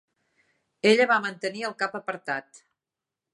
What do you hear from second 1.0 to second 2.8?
va mantenir el cap apartat.